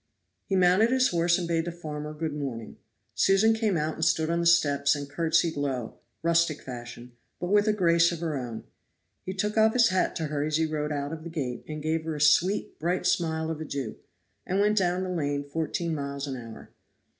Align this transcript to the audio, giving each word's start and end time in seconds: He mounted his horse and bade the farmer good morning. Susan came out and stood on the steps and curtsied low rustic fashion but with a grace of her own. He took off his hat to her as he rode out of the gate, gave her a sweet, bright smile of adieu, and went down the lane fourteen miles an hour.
He 0.47 0.55
mounted 0.55 0.89
his 0.89 1.09
horse 1.09 1.37
and 1.37 1.47
bade 1.47 1.65
the 1.65 1.71
farmer 1.71 2.11
good 2.11 2.33
morning. 2.33 2.77
Susan 3.13 3.53
came 3.53 3.77
out 3.77 3.93
and 3.93 4.03
stood 4.03 4.31
on 4.31 4.39
the 4.39 4.47
steps 4.47 4.95
and 4.95 5.07
curtsied 5.07 5.55
low 5.55 5.99
rustic 6.23 6.63
fashion 6.63 7.11
but 7.39 7.51
with 7.51 7.67
a 7.67 7.71
grace 7.71 8.11
of 8.11 8.19
her 8.19 8.35
own. 8.35 8.63
He 9.23 9.33
took 9.35 9.57
off 9.59 9.73
his 9.73 9.89
hat 9.89 10.15
to 10.15 10.25
her 10.25 10.43
as 10.43 10.57
he 10.57 10.65
rode 10.65 10.91
out 10.91 11.13
of 11.13 11.23
the 11.23 11.29
gate, 11.29 11.67
gave 11.67 12.03
her 12.05 12.15
a 12.15 12.19
sweet, 12.19 12.79
bright 12.79 13.05
smile 13.05 13.51
of 13.51 13.61
adieu, 13.61 13.97
and 14.43 14.59
went 14.59 14.79
down 14.79 15.03
the 15.03 15.09
lane 15.11 15.43
fourteen 15.43 15.93
miles 15.93 16.25
an 16.25 16.35
hour. 16.35 16.71